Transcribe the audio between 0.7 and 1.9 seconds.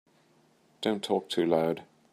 Don't talk too loud.